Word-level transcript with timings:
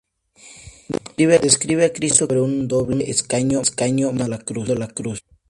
Describe 1.15 1.85
a 1.85 1.93
Cristo 1.93 2.27
que 2.27 2.33
está 2.33 2.35
sobre 2.41 2.41
un 2.41 2.67
doble 2.67 3.07
escaño, 3.11 3.59
manteniendo 3.61 4.27
la 4.75 4.87
Cruz. 4.95 5.23